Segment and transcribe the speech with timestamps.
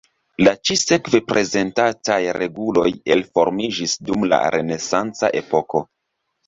[0.45, 5.89] La ĉi-sekve prezentataj reguloj elformiĝis dum la renesanca epoko.